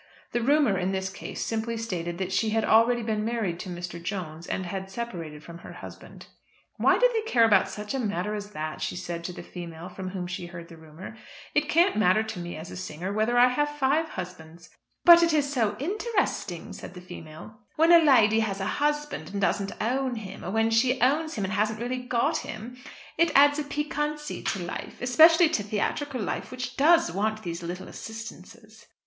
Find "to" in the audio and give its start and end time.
3.59-3.69, 9.25-9.31, 12.23-12.39, 24.41-24.63, 25.49-25.61